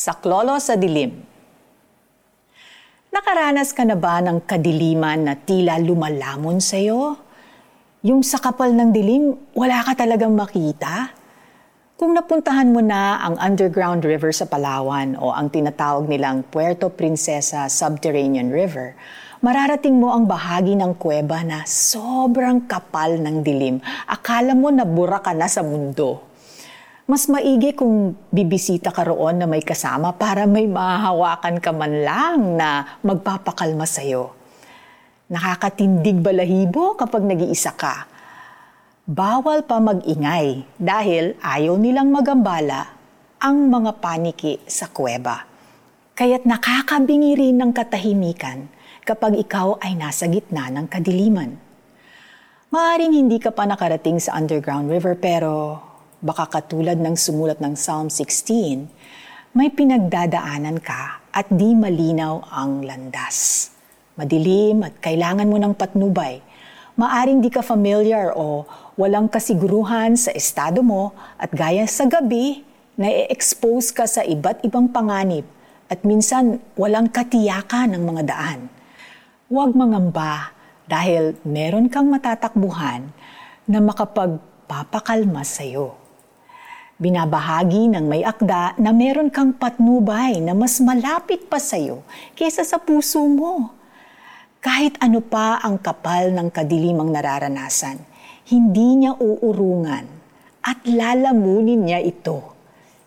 Saklolo 0.00 0.56
sa 0.56 0.80
dilim. 0.80 1.12
Nakaranas 3.12 3.76
ka 3.76 3.84
na 3.84 4.00
ba 4.00 4.24
ng 4.24 4.48
kadiliman 4.48 5.28
na 5.28 5.36
tila 5.36 5.76
lumalamon 5.76 6.56
sa'yo? 6.56 7.20
Yung 8.08 8.24
sa 8.24 8.40
kapal 8.40 8.72
ng 8.72 8.96
dilim, 8.96 9.36
wala 9.52 9.84
ka 9.84 9.92
talagang 9.92 10.32
makita? 10.32 11.12
Kung 12.00 12.16
napuntahan 12.16 12.72
mo 12.72 12.80
na 12.80 13.20
ang 13.20 13.36
underground 13.44 14.00
river 14.08 14.32
sa 14.32 14.48
Palawan 14.48 15.20
o 15.20 15.36
ang 15.36 15.52
tinatawag 15.52 16.08
nilang 16.08 16.48
Puerto 16.48 16.88
Princesa 16.88 17.68
Subterranean 17.68 18.48
River, 18.48 18.96
mararating 19.44 20.00
mo 20.00 20.16
ang 20.16 20.24
bahagi 20.24 20.80
ng 20.80 20.96
kuweba 20.96 21.44
na 21.44 21.68
sobrang 21.68 22.64
kapal 22.64 23.20
ng 23.20 23.44
dilim. 23.44 23.84
Akala 24.08 24.56
mo 24.56 24.72
nabura 24.72 25.20
ka 25.20 25.36
na 25.36 25.44
sa 25.44 25.60
mundo 25.60 26.29
mas 27.10 27.26
maigi 27.26 27.74
kung 27.74 28.14
bibisita 28.30 28.94
ka 28.94 29.02
roon 29.02 29.42
na 29.42 29.46
may 29.50 29.66
kasama 29.66 30.14
para 30.14 30.46
may 30.46 30.70
mahahawakan 30.70 31.58
ka 31.58 31.74
man 31.74 32.06
lang 32.06 32.54
na 32.54 32.86
magpapakalma 33.02 33.82
sa'yo. 33.82 34.30
Nakakatindig 35.26 36.22
balahibo 36.22 36.94
kapag 36.94 37.26
nag-iisa 37.26 37.74
ka. 37.74 38.06
Bawal 39.10 39.66
pa 39.66 39.82
mag-ingay 39.82 40.62
dahil 40.78 41.34
ayaw 41.42 41.74
nilang 41.82 42.14
magambala 42.14 42.94
ang 43.42 43.66
mga 43.66 43.98
paniki 43.98 44.62
sa 44.70 44.86
kuweba. 44.86 45.50
Kaya't 46.14 46.46
nakakabingi 46.46 47.34
rin 47.34 47.58
ng 47.58 47.74
katahimikan 47.74 48.70
kapag 49.02 49.34
ikaw 49.34 49.82
ay 49.82 49.98
nasa 49.98 50.30
gitna 50.30 50.70
ng 50.70 50.86
kadiliman. 50.86 51.58
Maaring 52.70 53.18
hindi 53.18 53.42
ka 53.42 53.50
pa 53.50 53.66
nakarating 53.66 54.22
sa 54.22 54.38
underground 54.38 54.86
river 54.86 55.18
pero 55.18 55.89
baka 56.20 56.60
katulad 56.60 57.00
ng 57.00 57.16
sumulat 57.16 57.64
ng 57.64 57.72
Psalm 57.80 58.12
16, 58.12 59.56
may 59.56 59.72
pinagdadaanan 59.72 60.76
ka 60.76 61.24
at 61.32 61.48
di 61.48 61.72
malinaw 61.72 62.44
ang 62.52 62.84
landas. 62.84 63.72
Madilim 64.20 64.84
at 64.84 65.00
kailangan 65.00 65.48
mo 65.48 65.56
ng 65.56 65.72
patnubay. 65.72 66.44
Maaring 67.00 67.40
di 67.40 67.48
ka 67.48 67.64
familiar 67.64 68.36
o 68.36 68.68
walang 69.00 69.32
kasiguruhan 69.32 70.12
sa 70.20 70.28
estado 70.36 70.84
mo 70.84 71.16
at 71.40 71.48
gaya 71.56 71.88
sa 71.88 72.04
gabi, 72.04 72.68
na-expose 73.00 73.88
ka 73.96 74.04
sa 74.04 74.20
iba't 74.20 74.60
ibang 74.60 74.92
panganib 74.92 75.48
at 75.88 76.04
minsan 76.04 76.60
walang 76.76 77.08
katiyakan 77.08 77.96
ng 77.96 78.04
mga 78.04 78.22
daan. 78.28 78.68
Huwag 79.48 79.72
mangamba 79.72 80.52
dahil 80.84 81.32
meron 81.48 81.88
kang 81.88 82.12
matatakbuhan 82.12 83.08
na 83.64 83.78
makapagpapakalma 83.80 85.40
sa 85.48 85.64
iyo. 85.64 86.09
Binabahagi 87.00 87.88
ng 87.96 88.12
may 88.12 88.20
akda 88.20 88.76
na 88.76 88.92
meron 88.92 89.32
kang 89.32 89.56
patnubay 89.56 90.36
na 90.36 90.52
mas 90.52 90.76
malapit 90.84 91.48
pa 91.48 91.56
sa 91.56 91.80
iyo 91.80 92.04
kaysa 92.36 92.60
sa 92.60 92.76
puso 92.76 93.24
mo. 93.24 93.72
Kahit 94.60 95.00
ano 95.00 95.24
pa 95.24 95.64
ang 95.64 95.80
kapal 95.80 96.28
ng 96.28 96.52
kadilimang 96.52 97.08
nararanasan, 97.08 98.04
hindi 98.52 99.00
niya 99.00 99.16
uurungan 99.16 100.04
at 100.60 100.84
lalamunin 100.84 101.88
niya 101.88 102.04
ito. 102.04 102.52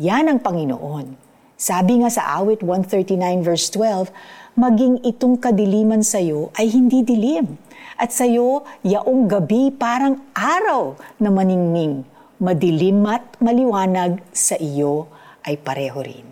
Yan 0.00 0.32
ang 0.32 0.40
Panginoon. 0.40 1.20
Sabi 1.60 2.00
nga 2.00 2.08
sa 2.08 2.40
awit 2.40 2.64
139 2.64 3.20
verse 3.44 3.68
12, 3.68 4.08
maging 4.56 5.04
itong 5.04 5.36
kadiliman 5.36 6.00
sa 6.00 6.24
iyo 6.24 6.48
ay 6.56 6.72
hindi 6.72 7.04
dilim, 7.04 7.60
at 8.00 8.16
sa 8.16 8.24
iyo 8.24 8.64
yaong 8.80 9.28
gabi 9.28 9.68
parang 9.76 10.24
araw 10.32 10.96
na 11.20 11.28
maningning 11.28 12.13
madilim 12.42 13.06
at 13.06 13.38
maliwanag 13.38 14.18
sa 14.34 14.58
iyo 14.58 15.06
ay 15.46 15.54
pareho 15.54 16.02
rin. 16.02 16.26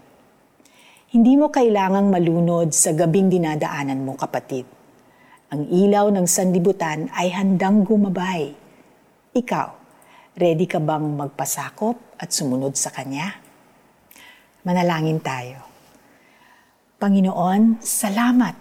Hindi 1.13 1.37
mo 1.39 1.53
kailangang 1.53 2.11
malunod 2.11 2.75
sa 2.75 2.91
gabing 2.97 3.31
dinadaanan 3.31 4.03
mo, 4.03 4.19
kapatid. 4.19 4.67
Ang 5.53 5.69
ilaw 5.69 6.09
ng 6.11 6.25
sandibutan 6.25 7.13
ay 7.13 7.31
handang 7.31 7.85
gumabay. 7.85 8.57
Ikaw, 9.37 9.69
ready 10.41 10.65
ka 10.65 10.81
bang 10.81 11.05
magpasakop 11.13 12.17
at 12.17 12.33
sumunod 12.33 12.75
sa 12.75 12.89
Kanya? 12.91 13.39
Manalangin 14.65 15.21
tayo. 15.21 15.61
Panginoon, 16.97 17.79
salamat 17.85 18.57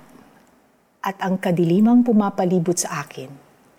at 1.01 1.17
ang 1.23 1.41
kadilimang 1.41 2.05
pumapalibot 2.05 2.77
sa 2.77 3.01
akin 3.01 3.31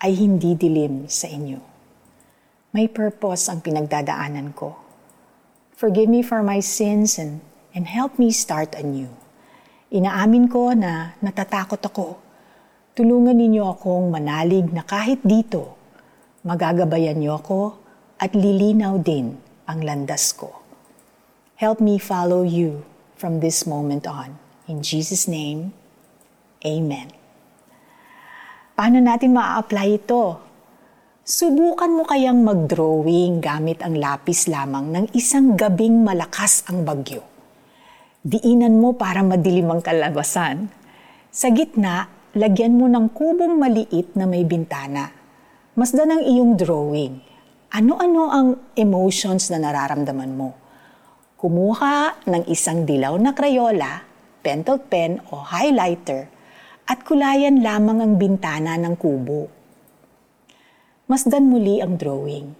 ay 0.03 0.11
hindi 0.17 0.57
dilim 0.57 1.07
sa 1.07 1.29
inyo 1.31 1.72
may 2.73 2.89
purpose 2.89 3.53
ang 3.53 3.61
pinagdadaanan 3.61 4.49
ko. 4.57 4.73
Forgive 5.77 6.09
me 6.09 6.25
for 6.25 6.41
my 6.41 6.57
sins 6.57 7.21
and, 7.21 7.37
and 7.77 7.85
help 7.85 8.17
me 8.17 8.33
start 8.33 8.73
anew. 8.73 9.13
Inaamin 9.93 10.49
ko 10.49 10.73
na 10.73 11.13
natatakot 11.21 11.77
ako. 11.77 12.17
Tulungan 12.97 13.37
ninyo 13.37 13.61
akong 13.77 14.09
manalig 14.09 14.73
na 14.73 14.81
kahit 14.81 15.21
dito, 15.21 15.77
magagabayan 16.41 17.21
niyo 17.21 17.37
ako 17.37 17.77
at 18.17 18.33
lilinaw 18.33 18.97
din 18.97 19.37
ang 19.69 19.85
landas 19.85 20.33
ko. 20.33 20.49
Help 21.61 21.77
me 21.77 22.01
follow 22.01 22.41
you 22.41 22.81
from 23.13 23.37
this 23.37 23.69
moment 23.69 24.09
on. 24.09 24.33
In 24.65 24.81
Jesus' 24.81 25.29
name, 25.29 25.77
Amen. 26.65 27.13
Paano 28.73 28.97
natin 28.97 29.35
ma-apply 29.35 30.01
ito 30.01 30.41
Subukan 31.23 31.87
mo 31.87 32.03
kayang 32.03 32.43
mag-drawing 32.43 33.39
gamit 33.39 33.79
ang 33.79 33.95
lapis 33.95 34.51
lamang 34.51 34.91
ng 34.91 35.05
isang 35.15 35.55
gabing 35.55 36.03
malakas 36.03 36.67
ang 36.67 36.83
bagyo. 36.83 37.23
Diinan 38.27 38.75
mo 38.75 38.91
para 38.91 39.23
madilim 39.23 39.71
ang 39.71 39.79
kalabasan. 39.79 40.67
Sa 41.31 41.47
gitna, 41.55 42.11
lagyan 42.35 42.75
mo 42.75 42.91
ng 42.91 43.07
kubong 43.15 43.55
maliit 43.55 44.11
na 44.19 44.27
may 44.27 44.43
bintana. 44.43 45.15
Masdan 45.79 46.11
ang 46.11 46.27
iyong 46.27 46.59
drawing. 46.59 47.23
Ano-ano 47.71 48.23
ang 48.27 48.47
emotions 48.75 49.47
na 49.47 49.63
nararamdaman 49.63 50.35
mo? 50.35 50.51
Kumuha 51.39 52.19
ng 52.27 52.51
isang 52.51 52.83
dilaw 52.83 53.15
na 53.15 53.31
krayola, 53.31 54.03
pentel 54.43 54.75
pen 54.75 55.23
o 55.31 55.39
highlighter 55.39 56.27
at 56.83 56.99
kulayan 57.07 57.63
lamang 57.63 58.03
ang 58.03 58.19
bintana 58.19 58.75
ng 58.75 58.99
kubo 58.99 59.62
masdan 61.03 61.51
muli 61.51 61.83
ang 61.83 61.99
drawing. 61.99 62.55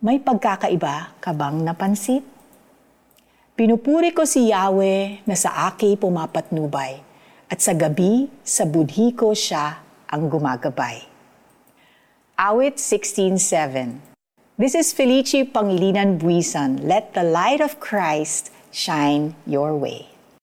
May 0.00 0.16
pagkakaiba 0.22 1.20
ka 1.20 1.36
bang 1.36 1.60
napansin? 1.60 2.24
Pinupuri 3.58 4.14
ko 4.14 4.24
si 4.24 4.48
Yahweh 4.48 5.26
na 5.26 5.34
sa 5.36 5.68
aki 5.68 5.98
pumapatnubay 6.00 7.02
at 7.50 7.58
sa 7.58 7.74
gabi 7.74 8.30
sa 8.40 8.64
budhi 8.64 9.12
ko 9.12 9.34
siya 9.36 9.82
ang 10.08 10.32
gumagabay. 10.32 11.04
Awit 12.38 12.78
16.7 12.80 14.00
This 14.58 14.74
is 14.74 14.94
Felici 14.94 15.44
Pangilinan 15.44 16.18
Buisan. 16.18 16.82
Let 16.82 17.12
the 17.14 17.26
light 17.26 17.60
of 17.60 17.78
Christ 17.78 18.50
shine 18.70 19.34
your 19.44 19.74
way. 19.74 20.17